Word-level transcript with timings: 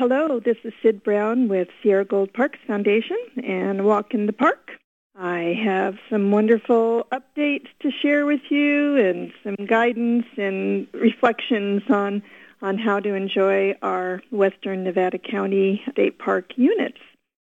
Hello, 0.00 0.40
this 0.40 0.56
is 0.64 0.72
Syd 0.82 1.04
Brown 1.04 1.46
with 1.48 1.68
Sierra 1.82 2.06
Gold 2.06 2.32
Parks 2.32 2.58
Foundation 2.66 3.18
and 3.44 3.84
Walk 3.84 4.14
in 4.14 4.24
the 4.24 4.32
Park. 4.32 4.70
I 5.14 5.54
have 5.62 5.98
some 6.08 6.30
wonderful 6.30 7.06
updates 7.12 7.66
to 7.80 7.90
share 7.90 8.24
with 8.24 8.40
you 8.48 8.96
and 8.96 9.30
some 9.44 9.66
guidance 9.66 10.24
and 10.38 10.86
reflections 10.94 11.82
on, 11.90 12.22
on 12.62 12.78
how 12.78 13.00
to 13.00 13.12
enjoy 13.12 13.74
our 13.82 14.22
Western 14.30 14.84
Nevada 14.84 15.18
County 15.18 15.82
State 15.90 16.18
Park 16.18 16.52
units. 16.56 17.00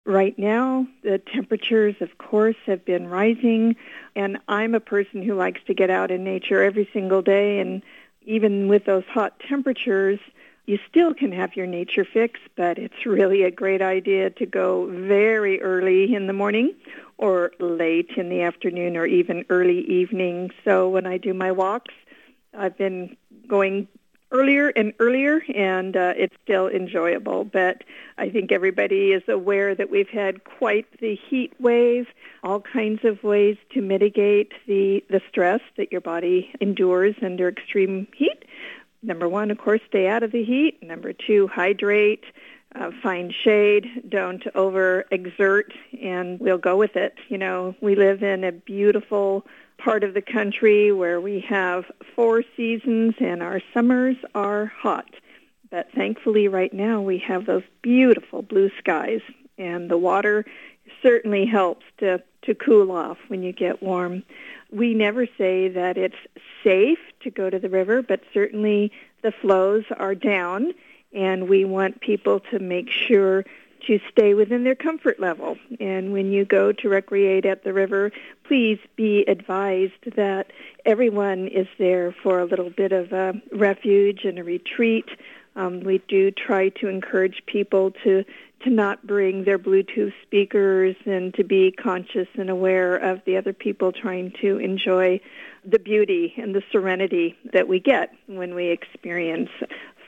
Right 0.05 0.39
now, 0.39 0.87
the 1.03 1.23
temperatures, 1.33 1.95
of 2.03 2.19
course, 2.19 2.57
have 2.67 2.85
been 2.85 3.09
rising, 3.09 3.77
and 4.15 4.37
I'm 4.47 4.75
a 4.75 4.81
person 4.81 5.23
who 5.23 5.33
likes 5.37 5.63
to 5.69 5.75
get 5.75 5.89
out 5.89 6.11
in 6.11 6.23
nature 6.23 6.63
every 6.63 6.87
single 6.93 7.23
day, 7.23 7.61
and 7.61 7.81
even 8.21 8.69
with 8.69 8.85
those 8.85 9.05
hot 9.09 9.41
temperatures, 9.49 10.21
you 10.67 10.79
still 10.89 11.13
can 11.13 11.33
have 11.33 11.57
your 11.57 11.67
nature 11.67 12.05
fix, 12.05 12.39
but 12.57 12.79
it's 12.79 13.05
really 13.05 13.43
a 13.43 13.51
great 13.51 13.83
idea 13.83 14.31
to 14.31 14.47
go 14.47 14.87
very 14.87 15.61
early 15.61 16.15
in 16.15 16.27
the 16.27 16.33
morning 16.33 16.75
or 17.19 17.53
late 17.59 18.11
in 18.17 18.29
the 18.29 18.43
afternoon 18.43 18.97
or 18.97 19.07
even 19.07 19.45
early 19.49 19.81
evening. 19.81 20.51
So 20.65 20.89
when 20.89 21.07
I 21.07 21.19
do 21.19 21.35
my 21.35 21.53
walks, 21.53 21.95
I've 22.55 22.77
been 22.77 23.17
going 23.49 23.89
earlier 24.31 24.69
and 24.69 24.95
earlier, 24.99 25.43
and 25.55 25.97
uh, 25.97 26.15
it's 26.17 26.35
still 26.43 26.69
enjoyable. 26.69 27.45
But 27.45 27.85
I 28.17 28.31
think 28.31 28.51
everybody 28.51 29.13
is 29.13 29.23
aware 29.29 29.75
that 29.75 29.91
we've 29.91 30.09
had 30.09 30.45
quite 30.45 30.87
the 31.01 31.15
heat 31.15 31.53
wave, 31.61 32.07
all 32.43 32.61
kinds 32.61 33.05
of 33.05 33.23
ways 33.23 33.57
to 33.75 33.83
mitigate 33.83 34.53
the, 34.67 35.05
the 35.11 35.21
stress 35.29 35.61
that 35.77 35.93
your 35.93 36.01
body 36.01 36.51
endures 36.61 37.15
under 37.23 37.49
extreme 37.49 38.09
heat 38.17 38.45
number 39.03 39.29
one, 39.29 39.51
of 39.51 39.59
course, 39.59 39.81
stay 39.89 40.07
out 40.07 40.23
of 40.23 40.33
the 40.33 40.45
heat. 40.45 40.83
Number 40.83 41.13
two, 41.13 41.49
hydrate, 41.49 42.25
uh, 42.75 42.91
find 43.03 43.33
shade, 43.33 43.87
don't 44.09 44.43
overexert, 44.55 45.73
and 46.01 46.41
we'll 46.41 46.59
go 46.59 46.77
with 46.77 46.97
it. 46.97 47.15
You 47.29 47.39
know, 47.39 47.75
we 47.81 47.95
live 47.95 48.23
in 48.23 48.45
a 48.45 48.53
beautiful 48.53 49.45
part 49.79 50.05
of 50.05 50.15
the 50.15 50.23
country 50.23 50.93
where 50.93 51.21
we 51.21 51.41
have 51.49 51.85
four 52.15 52.45
seasons 52.57 53.15
and 53.19 53.43
our 53.43 53.61
summers 53.75 54.17
are 54.35 54.67
hot. 54.67 55.11
But 55.71 55.91
thankfully 55.93 56.49
right 56.49 56.73
now 56.73 57.01
we 57.01 57.19
have 57.19 57.47
those 57.47 57.65
beautiful 57.83 58.43
blue 58.43 58.71
skies 58.79 59.23
and 59.59 59.91
the 59.91 59.99
water 59.99 60.45
certainly 61.03 61.47
helps 61.47 61.85
to, 61.99 62.23
to 62.43 62.55
cool 62.55 62.91
off 62.91 63.19
when 63.29 63.43
you 63.43 63.53
get 63.53 63.83
warm 63.83 64.23
we 64.73 64.95
never 64.95 65.27
say 65.39 65.69
that 65.69 65.99
it's 65.99 66.17
safe 66.65 66.99
to 67.21 67.31
go 67.31 67.51
to 67.51 67.59
the 67.59 67.69
river, 67.69 68.03
but 68.03 68.21
certainly 68.33 68.91
the 69.21 69.31
flows 69.31 69.85
are 69.97 70.15
down, 70.15 70.73
and 71.13 71.49
we 71.49 71.65
want 71.65 72.01
people 72.01 72.41
to 72.51 72.59
make 72.59 72.89
sure 72.89 73.45
to 73.87 74.01
stay 74.11 74.33
within 74.33 74.65
their 74.65 74.75
comfort 74.75 75.21
level. 75.21 75.59
And 75.79 76.13
when 76.13 76.33
you 76.33 76.45
go 76.45 76.73
to 76.73 76.89
recreate 76.89 77.45
at 77.45 77.65
the 77.65 77.73
river, 77.73 78.13
please 78.45 78.79
be 78.97 79.25
advised 79.29 80.15
that 80.17 80.53
everyone 80.87 81.49
is 81.49 81.67
there 81.79 82.13
for 82.23 82.41
a 82.41 82.45
little 82.45 82.71
bit 82.71 82.93
of 82.93 83.13
a 83.13 83.35
refuge 83.53 84.25
and 84.25 84.39
a 84.39 84.45
retreat. 84.45 85.09
Um, 85.55 85.81
we 85.81 85.99
do 86.09 86.31
try 86.31 86.71
to 86.81 86.89
encourage 86.89 87.43
people 87.45 87.91
to 88.05 88.25
to 88.65 88.71
not 88.71 89.07
bring 89.07 89.45
their 89.45 89.59
Bluetooth 89.59 90.13
speakers 90.23 90.97
and 91.05 91.35
to 91.35 91.45
be 91.45 91.73
conscious 91.73 92.29
and 92.35 92.51
aware 92.51 92.97
of 92.97 93.21
the 93.25 93.37
other 93.37 93.53
people 93.53 93.93
trying 93.93 94.33
to 94.41 94.59
enjoy 94.59 95.21
the 95.65 95.79
beauty 95.79 96.35
and 96.37 96.55
the 96.55 96.63
serenity 96.71 97.37
that 97.53 97.69
we 97.69 97.81
get 97.81 98.13
when 98.27 98.55
we 98.55 98.69
experience 98.69 99.51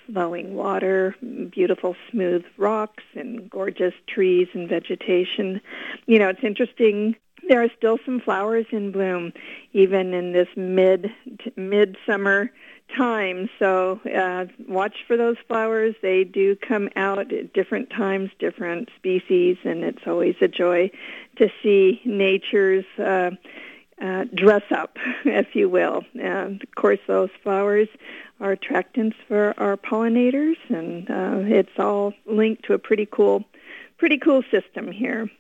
flowing 0.07 0.55
water, 0.55 1.15
beautiful 1.51 1.97
smooth 2.11 2.45
rocks 2.57 3.05
and 3.15 3.49
gorgeous 3.49 3.95
trees 4.07 4.49
and 4.53 4.69
vegetation. 4.69 5.61
You 6.07 6.19
know, 6.19 6.29
it's 6.29 6.45
interesting 6.45 7.17
there 7.49 7.63
are 7.63 7.71
still 7.77 7.99
some 8.05 8.21
flowers 8.21 8.67
in 8.71 8.91
bloom 8.91 9.33
even 9.73 10.15
in 10.15 10.33
this 10.33 10.49
mid 10.57 11.11
midsummer 11.57 12.51
time. 12.97 13.49
So 13.59 14.01
uh, 14.15 14.47
watch 14.69 14.97
for 15.07 15.17
those 15.17 15.37
flowers. 15.49 15.95
They 16.03 16.25
do 16.25 16.57
come 16.57 16.91
out 16.97 17.33
at 17.33 17.53
different 17.53 17.91
times, 17.91 18.31
different 18.39 18.89
species, 18.97 19.57
and 19.65 19.83
it's 19.85 20.07
always 20.07 20.37
a 20.41 20.49
joy 20.49 20.91
to 21.37 21.49
see 21.63 22.01
nature's 22.05 22.85
uh, 22.99 23.31
uh, 24.01 24.25
dress 24.35 24.65
up, 24.71 24.97
if 25.25 25.55
you 25.55 25.69
will. 25.69 26.05
And 26.21 26.63
of 26.63 26.75
course, 26.75 27.01
those 27.07 27.31
flowers 27.43 27.89
are 28.41 28.57
attractants 28.57 29.15
for 29.29 29.55
our 29.59 29.77
pollinators, 29.77 30.57
and 30.69 31.11
uh, 31.11 31.57
it's 31.57 31.79
all 31.79 32.13
linked 32.27 32.65
to 32.65 32.75
a 32.75 32.79
pretty 32.79 33.07
cool, 33.07 33.45
pretty 33.99 34.19
cool 34.19 34.43
system 34.51 34.91
here. 34.91 35.31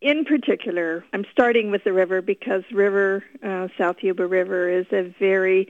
In 0.00 0.24
particular, 0.24 1.04
I'm 1.12 1.26
starting 1.30 1.70
with 1.70 1.84
the 1.84 1.92
river 1.92 2.22
because 2.22 2.62
river, 2.72 3.22
uh, 3.44 3.68
South 3.76 3.96
Yuba 4.00 4.26
River, 4.26 4.70
is 4.70 4.86
a 4.92 5.14
very 5.18 5.68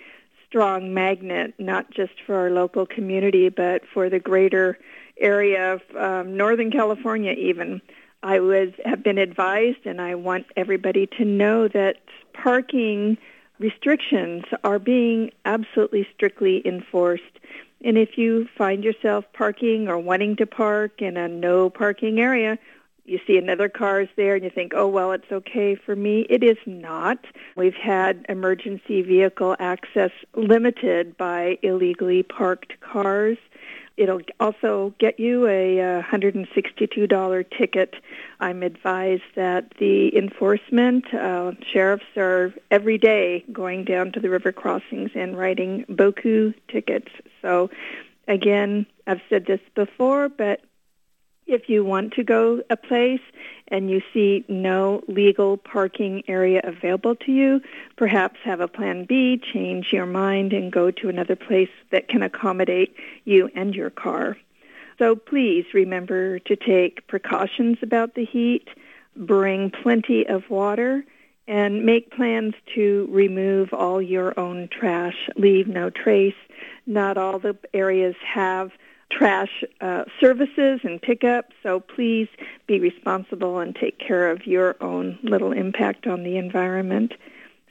strong 0.51 0.93
magnet, 0.93 1.55
not 1.59 1.89
just 1.93 2.13
for 2.27 2.35
our 2.35 2.51
local 2.51 2.85
community, 2.85 3.49
but 3.49 3.83
for 3.95 4.11
the 4.11 4.19
greater 4.19 4.77
area 5.17 5.75
of 5.75 5.81
um, 5.97 6.37
Northern 6.37 6.73
California 6.73 7.33
even. 7.33 7.81
I 8.25 8.41
was 8.41 8.71
have 8.85 9.03
been 9.05 9.17
advised, 9.17 9.87
and 9.87 10.01
I 10.01 10.17
want 10.17 10.47
everybody 10.57 11.07
to 11.19 11.25
know 11.25 11.69
that 11.69 11.99
parking 12.35 13.17
restrictions 13.61 14.43
are 14.65 14.81
being 14.81 15.31
absolutely 15.45 16.07
strictly 16.15 16.67
enforced. 16.67 17.23
And 17.83 17.97
if 17.97 18.19
you 18.19 18.49
find 18.59 18.83
yourself 18.83 19.25
parking 19.33 19.89
or 19.89 19.99
wanting 19.99 20.37
to 20.37 20.47
park 20.47 21.01
in 21.01 21.17
a 21.17 21.29
no 21.29 21.71
parking 21.71 22.19
area, 22.19 22.59
you 23.11 23.19
see 23.27 23.37
another 23.37 23.69
car 23.69 24.01
is 24.03 24.09
there 24.15 24.37
and 24.37 24.45
you 24.45 24.51
think, 24.51 24.73
oh, 24.75 24.87
well, 24.87 25.11
it's 25.11 25.31
okay 25.33 25.75
for 25.75 25.97
me. 25.97 26.27
It 26.31 26.45
is 26.45 26.59
not. 26.65 27.19
We've 27.57 27.75
had 27.75 28.25
emergency 28.29 29.03
vehicle 29.03 29.57
access 29.59 30.13
limited 30.37 31.17
by 31.17 31.59
illegally 31.63 32.23
parked 32.23 32.81
cars. 32.81 33.37
It'll 33.97 34.21
also 34.39 34.95
get 35.01 35.19
you 35.19 35.49
a 35.49 36.03
$162 36.09 37.51
ticket. 37.59 37.97
I'm 38.39 38.63
advised 38.63 39.23
that 39.35 39.75
the 39.79 40.17
enforcement, 40.17 41.13
uh, 41.13 41.53
sheriffs 41.71 42.17
are 42.17 42.55
every 42.71 42.97
day 42.97 43.45
going 43.53 43.85
down 43.85 44.13
to 44.13 44.21
the 44.21 44.31
river 44.31 44.53
crossings 44.53 45.11
and 45.17 45.37
writing 45.37 45.85
boku 45.91 46.55
tickets. 46.69 47.11
So 47.43 47.71
again, 48.29 48.87
I've 49.09 49.21
said 49.29 49.47
this 49.47 49.61
before, 49.75 50.29
but 50.29 50.61
if 51.51 51.69
you 51.69 51.85
want 51.85 52.15
to 52.15 52.25
go 52.25 52.63
a 52.71 52.77
place 52.77 53.21
and 53.69 53.91
you 53.91 54.03
see 54.15 54.45
no 54.49 55.03
legal 55.09 55.57
parking 55.57 56.23
area 56.29 56.61
available 56.63 57.17
to 57.17 57.33
you, 57.33 57.61
perhaps 57.97 58.39
have 58.45 58.61
a 58.61 58.69
plan 58.69 59.05
B, 59.05 59.37
change 59.37 59.93
your 59.93 60.07
mind 60.07 60.53
and 60.53 60.73
go 60.73 60.91
to 60.91 61.09
another 61.09 61.37
place 61.37 61.71
that 61.91 62.09
can 62.09 62.23
accommodate 62.23 62.95
you 63.25 63.51
and 63.55 63.75
your 63.75 63.91
car. 63.91 64.37
So 64.99 65.17
please 65.17 65.65
remember 65.75 66.39
to 66.41 66.57
take 66.57 67.07
precautions 67.07 67.79
about 67.83 68.15
the 68.15 68.25
heat, 68.25 68.69
bring 69.17 69.71
plenty 69.71 70.27
of 70.27 70.49
water, 70.51 71.05
and 71.49 71.85
make 71.85 72.13
plans 72.13 72.55
to 72.77 73.09
remove 73.11 73.73
all 73.73 74.01
your 74.01 74.39
own 74.39 74.69
trash. 74.69 75.29
Leave 75.37 75.67
no 75.67 75.91
trace. 75.91 76.35
Not 76.87 77.19
all 77.19 77.41
the 77.41 77.57
areas 77.75 78.15
have 78.25 78.71
trash 79.11 79.65
uh, 79.81 80.05
services 80.21 80.81
and 80.85 81.01
pickup. 81.01 81.47
So 81.63 81.81
please 81.81 82.29
be 82.67 82.79
responsible 82.79 83.59
and 83.59 83.75
take 83.75 83.99
care 83.99 84.31
of 84.31 84.47
your 84.47 84.77
own 84.81 85.19
little 85.23 85.53
impact 85.53 86.07
on 86.07 86.23
the 86.23 86.37
environment. 86.37 87.13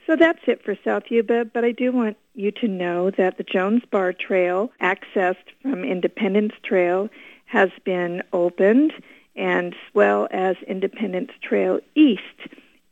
So 0.06 0.16
that's 0.16 0.40
it 0.46 0.64
for 0.64 0.76
South 0.84 1.04
Yuba, 1.08 1.46
but 1.46 1.64
I 1.64 1.72
do 1.72 1.92
want 1.92 2.16
you 2.34 2.50
to 2.52 2.68
know 2.68 3.10
that 3.12 3.36
the 3.36 3.44
Jones 3.44 3.82
Bar 3.90 4.12
Trail, 4.12 4.72
accessed 4.80 5.36
from 5.62 5.84
Independence 5.84 6.52
Trail, 6.64 7.08
has 7.44 7.70
been 7.84 8.22
opened, 8.32 8.92
and 9.36 9.72
as 9.72 9.80
well 9.94 10.26
as 10.30 10.56
Independence 10.66 11.30
Trail 11.42 11.80
East. 11.94 12.22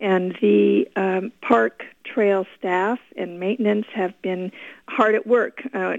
And 0.01 0.37
the 0.41 0.87
um, 0.95 1.33
park 1.43 1.83
trail 2.05 2.47
staff 2.57 3.01
and 3.17 3.41
maintenance 3.41 3.87
have 3.95 4.21
been 4.23 4.53
hard 4.87 5.17
at 5.17 5.27
work 5.27 5.63
uh, 5.75 5.97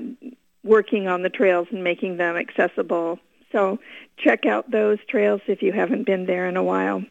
working 0.69 1.07
on 1.07 1.23
the 1.23 1.29
trails 1.29 1.67
and 1.71 1.83
making 1.83 2.17
them 2.17 2.37
accessible. 2.37 3.19
So 3.51 3.79
check 4.17 4.45
out 4.45 4.69
those 4.69 4.99
trails 5.07 5.41
if 5.47 5.63
you 5.63 5.71
haven't 5.71 6.05
been 6.05 6.27
there 6.27 6.47
in 6.47 6.55
a 6.55 6.63
while. 6.63 7.03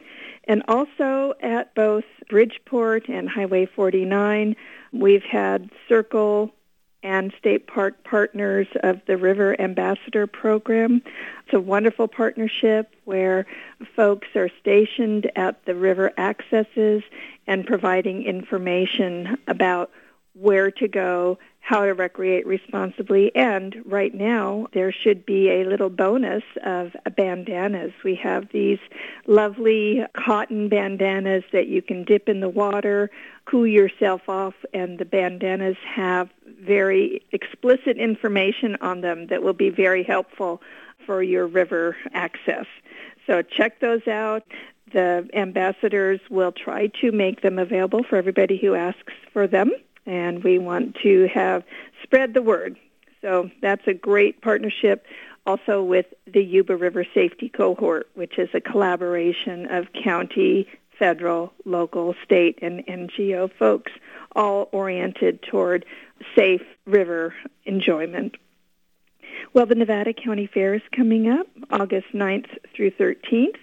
And 0.44 0.62
also 0.68 1.34
at 1.42 1.74
both 1.74 2.04
Bridgeport 2.30 3.08
and 3.08 3.28
Highway 3.28 3.66
49, 3.66 4.54
we've 4.92 5.24
had 5.24 5.70
SYRCL 5.90 6.52
and 7.02 7.32
State 7.38 7.66
Park 7.66 8.04
partners 8.04 8.68
of 8.82 9.00
the 9.06 9.16
River 9.16 9.60
Ambassador 9.60 10.28
Program. 10.28 11.02
It's 11.44 11.54
a 11.54 11.60
wonderful 11.60 12.06
partnership 12.06 12.94
where 13.04 13.44
folks 13.96 14.28
are 14.36 14.50
stationed 14.60 15.30
at 15.34 15.64
the 15.64 15.74
river 15.74 16.12
accesses 16.16 17.02
and 17.48 17.66
providing 17.66 18.22
information 18.22 19.36
about 19.48 19.90
where 20.34 20.70
to 20.70 20.86
go, 20.86 21.38
how 21.68 21.84
to 21.84 21.92
recreate 21.92 22.46
responsibly. 22.46 23.30
And 23.36 23.76
right 23.84 24.14
now, 24.14 24.68
there 24.72 24.90
should 24.90 25.26
be 25.26 25.50
a 25.50 25.64
little 25.64 25.90
bonus 25.90 26.42
of 26.64 26.96
bandanas. 27.14 27.92
We 28.02 28.14
have 28.14 28.48
these 28.54 28.78
lovely 29.26 30.02
cotton 30.14 30.70
bandanas 30.70 31.44
that 31.52 31.68
you 31.68 31.82
can 31.82 32.04
dip 32.04 32.26
in 32.26 32.40
the 32.40 32.48
water, 32.48 33.10
cool 33.44 33.66
yourself 33.66 34.30
off, 34.30 34.54
and 34.72 34.98
the 34.98 35.04
bandanas 35.04 35.76
have 35.84 36.30
very 36.58 37.22
explicit 37.32 37.98
information 37.98 38.78
on 38.80 39.02
them 39.02 39.26
that 39.26 39.42
will 39.42 39.52
be 39.52 39.68
very 39.68 40.02
helpful 40.02 40.62
for 41.04 41.22
your 41.22 41.46
river 41.46 41.98
access. 42.14 42.64
So 43.26 43.42
check 43.42 43.80
those 43.80 44.08
out. 44.08 44.42
The 44.94 45.28
ambassadors 45.34 46.20
will 46.30 46.52
try 46.52 46.86
to 47.02 47.12
make 47.12 47.42
them 47.42 47.58
available 47.58 48.04
for 48.04 48.16
everybody 48.16 48.56
who 48.56 48.74
asks 48.74 49.12
for 49.34 49.46
them 49.46 49.70
and 50.08 50.42
we 50.42 50.58
want 50.58 50.96
to 51.02 51.28
have 51.28 51.62
spread 52.02 52.34
the 52.34 52.42
word. 52.42 52.76
So 53.20 53.50
that's 53.60 53.86
a 53.86 53.94
great 53.94 54.40
partnership 54.40 55.06
also 55.46 55.82
with 55.82 56.06
the 56.26 56.42
Yuba 56.42 56.76
River 56.76 57.06
Safety 57.14 57.48
Cohort, 57.48 58.08
which 58.14 58.38
is 58.38 58.48
a 58.52 58.60
collaboration 58.60 59.66
of 59.70 59.86
county, 59.92 60.68
federal, 60.98 61.52
local, 61.64 62.14
state, 62.24 62.58
and 62.60 62.84
NGO 62.86 63.50
folks, 63.58 63.92
all 64.34 64.68
oriented 64.72 65.42
toward 65.42 65.86
safe 66.36 66.62
river 66.86 67.34
enjoyment. 67.64 68.36
Well, 69.54 69.66
the 69.66 69.74
Nevada 69.74 70.12
County 70.12 70.46
Fair 70.46 70.74
is 70.74 70.82
coming 70.94 71.30
up 71.30 71.46
August 71.70 72.08
9th 72.12 72.48
through 72.74 72.90
13th 72.92 73.56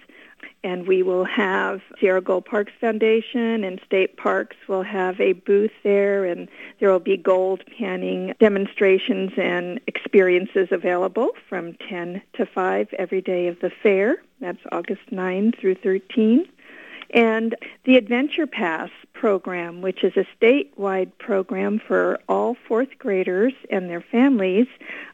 and 0.66 0.88
we 0.88 1.00
will 1.00 1.24
have 1.24 1.80
Sierra 2.00 2.20
Gold 2.20 2.44
Parks 2.44 2.72
Foundation 2.80 3.62
and 3.62 3.80
state 3.86 4.16
parks 4.16 4.56
will 4.66 4.82
have 4.82 5.20
a 5.20 5.34
booth 5.34 5.70
there, 5.84 6.24
and 6.24 6.48
there 6.80 6.90
will 6.90 6.98
be 6.98 7.16
gold 7.16 7.62
panning 7.78 8.34
demonstrations 8.40 9.30
and 9.36 9.80
experiences 9.86 10.66
available 10.72 11.30
from 11.48 11.74
10 11.88 12.20
to 12.32 12.44
5 12.44 12.92
every 12.98 13.20
day 13.20 13.46
of 13.46 13.60
the 13.60 13.70
fair. 13.70 14.16
That's 14.40 14.58
August 14.72 15.12
9 15.12 15.52
through 15.52 15.76
13. 15.76 16.48
And 17.10 17.54
the 17.84 17.96
Adventure 17.96 18.46
Pass 18.46 18.90
program, 19.12 19.80
which 19.80 20.04
is 20.04 20.16
a 20.16 20.26
statewide 20.38 21.12
program 21.18 21.78
for 21.78 22.20
all 22.28 22.56
fourth 22.68 22.98
graders 22.98 23.52
and 23.70 23.88
their 23.88 24.00
families, 24.00 24.66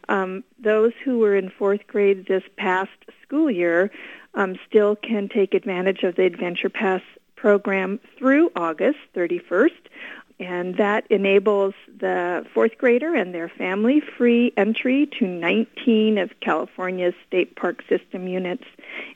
um, 0.08 0.44
those 0.58 0.92
who 1.04 1.18
were 1.18 1.36
in 1.36 1.50
fourth 1.50 1.86
grade 1.86 2.26
this 2.26 2.42
past 2.56 2.90
school 3.22 3.50
year 3.50 3.90
um, 4.34 4.56
still 4.68 4.96
can 4.96 5.28
take 5.28 5.54
advantage 5.54 6.02
of 6.02 6.16
the 6.16 6.24
Adventure 6.24 6.70
Pass 6.70 7.02
program 7.36 7.98
through 8.18 8.50
August 8.54 8.98
31st. 9.14 9.70
And 10.42 10.76
that 10.76 11.06
enables 11.08 11.72
the 12.00 12.44
fourth 12.52 12.76
grader 12.76 13.14
and 13.14 13.32
their 13.32 13.48
family 13.48 14.02
free 14.18 14.52
entry 14.56 15.08
to 15.20 15.24
19 15.24 16.18
of 16.18 16.30
California's 16.40 17.14
state 17.28 17.54
park 17.54 17.80
system 17.88 18.26
units. 18.26 18.64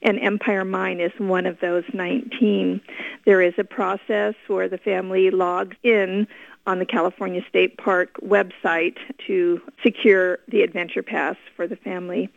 And 0.03 0.21
Empire 0.21 0.65
Mine 0.65 1.01
is 1.01 1.11
one 1.19 1.47
of 1.47 1.59
those 1.59 1.83
19. 1.93 2.81
There 3.25 3.43
is 3.43 3.55
a 3.59 3.65
process 3.65 4.35
where 4.47 4.69
the 4.69 4.79
family 4.79 5.33
logs 5.33 5.77
in 5.83 6.29
on 6.65 6.79
the 6.79 6.87
California 6.87 7.43
State 7.49 7.77
Park 7.77 8.11
website 8.23 8.97
to 9.27 9.61
secure 9.83 10.39
the 10.47 10.63
Adventure 10.63 11.03
Pass 11.03 11.37
for 11.57 11.67
the 11.67 11.77
family. 11.77 12.29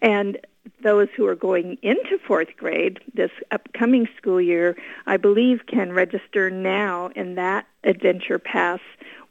And 0.00 0.38
those 0.82 1.08
who 1.16 1.26
are 1.26 1.34
going 1.34 1.78
into 1.82 2.18
fourth 2.26 2.56
grade 2.56 3.00
this 3.14 3.30
upcoming 3.50 4.08
school 4.16 4.40
year, 4.40 4.76
I 5.06 5.16
believe, 5.16 5.66
can 5.66 5.92
register 5.92 6.50
now, 6.50 7.10
and 7.16 7.38
that 7.38 7.66
Adventure 7.84 8.38
Pass 8.38 8.80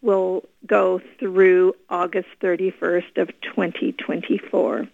will 0.01 0.43
go 0.65 1.01
through 1.19 1.73
August 1.89 2.29
31st 2.41 3.17
of 3.17 3.29
2024. 3.41 4.87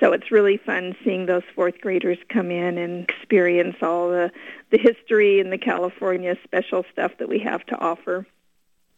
So 0.00 0.12
it's 0.12 0.30
really 0.30 0.56
fun 0.56 0.94
seeing 1.04 1.26
those 1.26 1.42
fourth 1.54 1.80
graders 1.80 2.18
come 2.28 2.50
in 2.50 2.78
and 2.78 3.08
experience 3.08 3.76
all 3.82 4.10
the, 4.10 4.30
the 4.70 4.78
history 4.78 5.40
and 5.40 5.52
the 5.52 5.58
California 5.58 6.36
special 6.44 6.84
stuff 6.92 7.12
that 7.18 7.28
we 7.28 7.40
have 7.40 7.64
to 7.66 7.78
offer. 7.78 8.26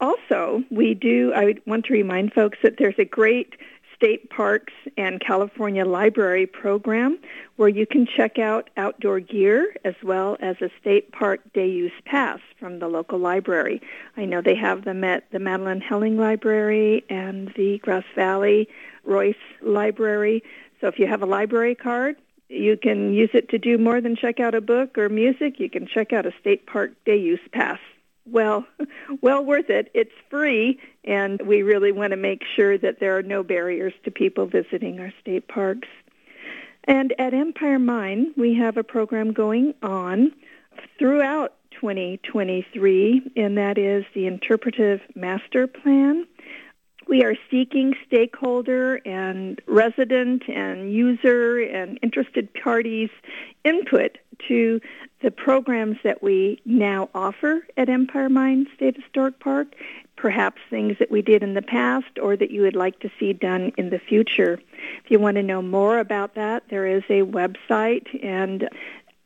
Also, 0.01 0.63
we 0.71 0.95
do, 0.95 1.33
I 1.35 1.57
want 1.67 1.87
to 1.87 1.93
remind 1.93 2.33
folks 2.33 2.59
that 2.63 2.77
there's 2.79 2.99
a 2.99 3.05
great 3.05 3.55
State 4.01 4.31
Parks 4.31 4.73
and 4.97 5.21
California 5.21 5.85
Library 5.85 6.47
program 6.47 7.19
where 7.57 7.69
you 7.69 7.87
can 7.87 8.07
check 8.07 8.39
out 8.39 8.71
outdoor 8.79 9.21
gear 9.21 9.77
as 9.85 9.95
well 10.03 10.39
as 10.41 10.57
a 10.63 10.71
state 10.81 11.13
park 11.13 11.41
day 11.53 11.69
use 11.69 11.93
pass 12.07 12.41
from 12.59 12.79
the 12.79 12.89
local 12.89 13.19
library. 13.19 13.83
I 14.17 14.25
know 14.25 14.41
they 14.41 14.55
have 14.55 14.87
them 14.87 15.05
at 15.05 15.31
the 15.33 15.39
Madeline 15.39 15.83
Helling 15.83 16.17
Library 16.17 17.05
and 17.11 17.53
the 17.57 17.77
Grass 17.83 18.05
Valley 18.15 18.71
Royce 19.05 19.35
Library. 19.61 20.43
So 20.81 20.87
if 20.87 20.99
you 20.99 21.07
have 21.07 21.21
a 21.21 21.27
library 21.27 21.75
card, 21.75 22.17
you 22.49 22.79
can 22.79 23.13
use 23.13 23.31
it 23.35 23.51
to 23.51 23.59
do 23.59 23.77
more 23.77 24.01
than 24.01 24.17
check 24.17 24.41
out 24.41 24.55
a 24.55 24.63
book 24.63 24.97
or 24.97 25.11
music. 25.11 25.61
You 25.61 25.69
can 25.69 25.87
check 25.87 26.15
out 26.15 26.25
a 26.25 26.33
state 26.41 26.67
park 26.67 26.93
day 27.05 27.19
use 27.19 27.39
pass 27.53 27.79
well, 28.27 28.67
well 29.21 29.45
worth 29.45 29.71
it. 29.71 29.91
It's 29.95 30.13
free, 30.29 30.79
and 31.05 31.41
we 31.43 31.63
really 31.63 31.93
want 31.93 32.13
to 32.13 32.17
make 32.17 32.43
sure 32.57 32.79
that 32.79 33.01
there 33.01 33.17
are 33.17 33.23
no 33.23 33.43
barriers 33.43 33.95
to 34.05 34.11
people 34.11 34.47
visiting 34.47 35.01
our 35.01 35.13
state 35.21 35.49
parks. 35.49 35.89
And 36.85 37.15
at 37.19 37.35
Empire 37.35 37.79
Mine, 37.79 38.33
we 38.37 38.55
have 38.55 38.77
a 38.77 38.83
program 38.85 39.33
going 39.33 39.75
on 39.83 40.33
throughout 40.99 41.55
2023, 41.73 43.33
and 43.37 43.57
that 43.59 43.79
is 43.79 44.05
the 44.15 44.27
Interpretive 44.27 45.01
Master 45.15 45.67
Plan. 45.67 46.27
We 47.11 47.25
are 47.25 47.35
seeking 47.51 47.97
stakeholder 48.07 49.01
and 49.05 49.61
resident 49.67 50.45
and 50.49 50.93
user 50.93 51.59
and 51.59 51.99
interested 52.05 52.55
parties 52.55 53.11
input 53.65 54.17
to 54.47 54.81
the 55.21 55.33
programs 55.33 55.97
that 56.05 56.23
we 56.23 56.63
now 56.65 57.11
offer 57.13 57.67
at 57.77 57.89
Empire 57.89 58.29
Mine 58.29 58.69
State 58.77 58.95
Historic 58.95 59.41
Park, 59.41 59.75
perhaps 60.15 60.63
things 60.71 60.99
that 61.01 61.11
we 61.11 61.21
did 61.21 61.43
in 61.43 61.55
the 61.55 61.63
past 61.63 62.17
or 62.23 62.37
that 62.37 62.53
you 62.53 62.63
would 62.63 62.77
like 62.77 63.01
to 63.01 63.11
see 63.19 63.33
done 63.33 63.73
in 63.77 63.91
the 63.91 63.99
future. 63.99 64.61
If 65.05 65.11
you 65.11 65.19
want 65.19 65.35
to 65.35 65.43
know 65.43 65.63
more 65.63 65.99
about 65.99 66.37
that, 66.37 66.63
there 66.71 66.87
is 66.87 67.03
a 67.11 67.23
website 67.23 68.07
and 68.25 68.69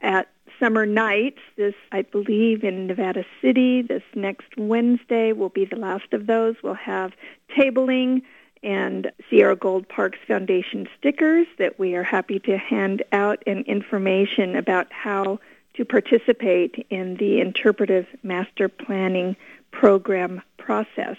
at 0.01 0.29
Summer 0.61 0.87
Nights, 0.87 1.41
this 1.57 1.75
I 1.93 2.03
believe 2.03 2.65
in 2.65 2.87
Nevada 2.87 3.25
City, 3.43 3.83
this 3.83 4.03
next 4.15 4.57
Wednesday 4.57 5.33
will 5.33 5.49
be 5.49 5.65
the 5.65 5.77
last 5.77 6.13
of 6.13 6.27
those. 6.27 6.57
We'll 6.63 6.75
have 6.75 7.13
tabling 7.57 8.23
and 8.63 9.13
Sierra 9.29 9.57
Gold 9.57 9.89
Parks 9.89 10.19
Foundation 10.27 10.89
stickers 10.99 11.47
that 11.59 11.79
we 11.79 11.95
are 11.95 12.03
happy 12.03 12.39
to 12.41 12.57
hand 12.57 13.03
out 13.13 13.43
and 13.47 13.65
information 13.67 14.57
about 14.57 14.91
how 14.91 15.39
to 15.75 15.85
participate 15.85 16.87
in 16.89 17.17
the 17.17 17.41
interpretive 17.41 18.07
master 18.23 18.69
planning 18.69 19.37
program 19.71 20.41
process. 20.57 21.17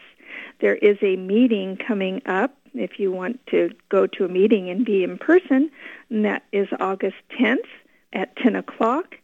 There 0.60 0.76
is 0.76 0.98
a 1.02 1.18
meeting 1.18 1.78
coming 1.78 2.22
up 2.26 2.58
if 2.74 3.00
you 3.00 3.12
want 3.12 3.46
to 3.48 3.70
go 3.90 4.08
to 4.08 4.26
a 4.26 4.30
meeting 4.30 4.70
and 4.70 4.86
be 4.86 5.04
in 5.04 5.18
person, 5.18 5.70
and 6.10 6.26
that 6.26 6.44
is 6.52 6.68
August 6.80 7.18
10th 7.40 7.68
at 8.14 8.36
10 8.38 8.56
o'clock 8.56 9.16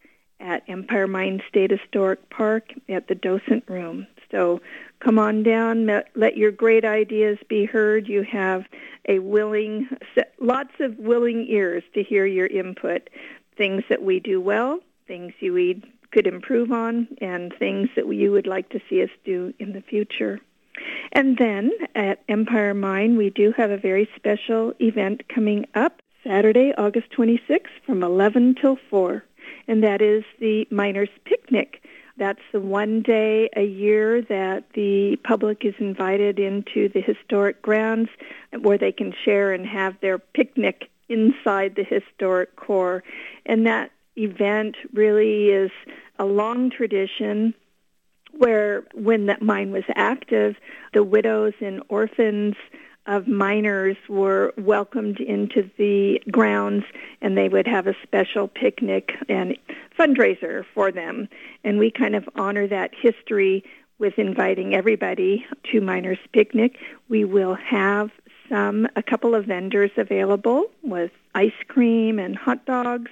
at 0.41 0.63
Empire 0.67 1.07
Mine 1.07 1.41
State 1.47 1.71
Historic 1.71 2.29
Park 2.29 2.73
at 2.89 3.07
the 3.07 3.15
docent 3.15 3.63
room. 3.67 4.07
So 4.31 4.61
come 4.99 5.19
on 5.19 5.43
down, 5.43 5.89
let 6.15 6.37
your 6.37 6.51
great 6.51 6.85
ideas 6.85 7.37
be 7.47 7.65
heard. 7.65 8.07
You 8.07 8.23
have 8.23 8.65
a 9.07 9.19
willing, 9.19 9.89
lots 10.39 10.73
of 10.79 10.97
willing 10.97 11.45
ears 11.47 11.83
to 11.93 12.03
hear 12.03 12.25
your 12.25 12.47
input, 12.47 13.09
things 13.57 13.83
that 13.89 14.01
we 14.03 14.19
do 14.19 14.39
well, 14.39 14.79
things 15.07 15.33
you 15.39 15.53
we 15.53 15.83
could 16.11 16.27
improve 16.27 16.71
on, 16.71 17.07
and 17.19 17.53
things 17.57 17.89
that 17.95 18.07
you 18.07 18.31
would 18.31 18.47
like 18.47 18.69
to 18.69 18.81
see 18.89 19.03
us 19.03 19.09
do 19.25 19.53
in 19.59 19.73
the 19.73 19.81
future. 19.81 20.39
And 21.11 21.37
then 21.37 21.71
at 21.93 22.23
Empire 22.29 22.73
Mine, 22.73 23.17
we 23.17 23.29
do 23.29 23.53
have 23.57 23.71
a 23.71 23.77
very 23.77 24.09
special 24.15 24.73
event 24.79 25.27
coming 25.27 25.65
up 25.75 26.01
Saturday, 26.23 26.73
August 26.77 27.11
26th 27.11 27.67
from 27.85 28.03
11 28.03 28.55
till 28.61 28.77
4, 28.89 29.23
and 29.71 29.85
that 29.85 30.01
is 30.01 30.25
the 30.41 30.67
Miners 30.69 31.07
Picnic. 31.23 31.81
That's 32.17 32.41
the 32.51 32.59
one 32.59 33.01
day 33.01 33.49
a 33.55 33.63
year 33.63 34.21
that 34.23 34.65
the 34.73 35.15
public 35.23 35.63
is 35.63 35.73
invited 35.79 36.39
into 36.39 36.89
the 36.89 36.99
historic 36.99 37.61
grounds 37.61 38.09
where 38.59 38.77
they 38.77 38.91
can 38.91 39.13
share 39.23 39.53
and 39.53 39.65
have 39.65 39.95
their 40.01 40.19
picnic 40.19 40.89
inside 41.07 41.75
the 41.75 41.85
historic 41.85 42.57
core. 42.57 43.01
And 43.45 43.65
that 43.65 43.91
event 44.17 44.75
really 44.91 45.47
is 45.47 45.71
a 46.19 46.25
long 46.25 46.69
tradition 46.69 47.53
where 48.33 48.83
when 48.93 49.27
that 49.27 49.41
mine 49.41 49.71
was 49.71 49.85
active, 49.95 50.57
the 50.93 51.01
widows 51.01 51.53
and 51.61 51.81
orphans 51.87 52.55
of 53.11 53.27
miners 53.27 53.97
were 54.07 54.53
welcomed 54.57 55.19
into 55.19 55.69
the 55.77 56.17
grounds 56.31 56.85
and 57.21 57.37
they 57.37 57.49
would 57.49 57.67
have 57.67 57.85
a 57.85 57.93
special 58.03 58.47
picnic 58.47 59.11
and 59.27 59.57
fundraiser 59.99 60.63
for 60.73 60.93
them. 60.93 61.27
And 61.65 61.77
we 61.77 61.91
kind 61.91 62.15
of 62.15 62.27
honor 62.35 62.67
that 62.67 62.91
history 62.95 63.65
with 63.99 64.17
inviting 64.17 64.73
everybody 64.73 65.45
to 65.71 65.81
Miners 65.81 66.19
Picnic. 66.31 66.77
We 67.09 67.25
will 67.25 67.55
have 67.55 68.11
some, 68.49 68.87
a 68.95 69.03
couple 69.03 69.35
of 69.35 69.45
vendors 69.45 69.91
available 69.97 70.67
with 70.81 71.11
ice 71.35 71.51
cream 71.67 72.17
and 72.17 72.37
hot 72.37 72.65
dogs. 72.65 73.11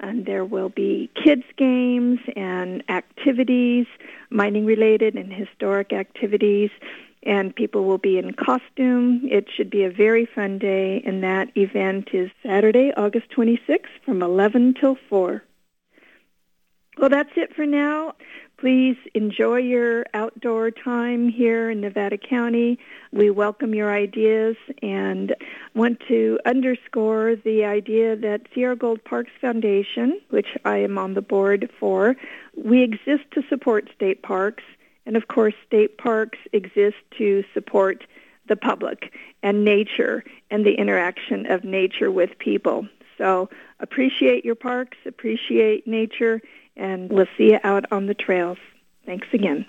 And 0.00 0.26
there 0.26 0.44
will 0.44 0.70
be 0.70 1.08
kids 1.24 1.44
games 1.56 2.18
and 2.34 2.82
activities, 2.90 3.86
mining 4.28 4.66
related 4.66 5.14
and 5.14 5.32
historic 5.32 5.92
activities 5.92 6.70
and 7.26 7.54
people 7.54 7.84
will 7.84 7.98
be 7.98 8.18
in 8.18 8.32
costume. 8.32 9.22
It 9.24 9.48
should 9.54 9.68
be 9.68 9.82
a 9.84 9.90
very 9.90 10.24
fun 10.24 10.58
day, 10.58 11.02
and 11.04 11.22
that 11.24 11.48
event 11.56 12.10
is 12.12 12.30
Saturday, 12.42 12.92
August 12.96 13.30
26th 13.36 13.86
from 14.04 14.22
11 14.22 14.74
till 14.80 14.96
4. 15.08 15.42
Well, 16.98 17.10
that's 17.10 17.36
it 17.36 17.54
for 17.54 17.66
now. 17.66 18.14
Please 18.58 18.96
enjoy 19.12 19.58
your 19.58 20.06
outdoor 20.14 20.70
time 20.70 21.28
here 21.28 21.68
in 21.68 21.82
Nevada 21.82 22.16
County. 22.16 22.78
We 23.12 23.28
welcome 23.28 23.74
your 23.74 23.92
ideas 23.92 24.56
and 24.82 25.34
want 25.74 26.00
to 26.08 26.38
underscore 26.46 27.36
the 27.36 27.64
idea 27.64 28.16
that 28.16 28.46
Sierra 28.54 28.76
Gold 28.76 29.04
Parks 29.04 29.32
Foundation, 29.42 30.18
which 30.30 30.56
I 30.64 30.78
am 30.78 30.96
on 30.96 31.12
the 31.12 31.20
board 31.20 31.68
for, 31.78 32.16
we 32.56 32.82
exist 32.82 33.24
to 33.32 33.42
support 33.50 33.90
state 33.94 34.22
parks. 34.22 34.64
And 35.06 35.16
of 35.16 35.28
course, 35.28 35.54
state 35.66 35.98
parks 35.98 36.38
exist 36.52 36.96
to 37.18 37.44
support 37.54 38.04
the 38.48 38.56
public 38.56 39.12
and 39.42 39.64
nature 39.64 40.24
and 40.50 40.64
the 40.64 40.74
interaction 40.74 41.50
of 41.50 41.64
nature 41.64 42.10
with 42.10 42.38
people. 42.38 42.86
So 43.18 43.48
appreciate 43.80 44.44
your 44.44 44.54
parks, 44.54 44.98
appreciate 45.06 45.86
nature, 45.86 46.42
and 46.76 47.10
we'll 47.10 47.26
see 47.38 47.52
you 47.52 47.60
out 47.64 47.90
on 47.90 48.06
the 48.06 48.14
trails. 48.14 48.58
Thanks 49.06 49.28
again. 49.32 49.66